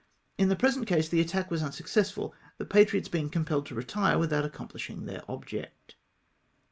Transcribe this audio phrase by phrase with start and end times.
[0.39, 4.45] In the present case the attack was unsuccessful, the patriots being compelled to retire without
[4.45, 5.95] accomplishing their object.